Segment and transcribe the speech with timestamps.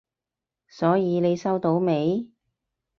[0.67, 2.25] 所以你收到未？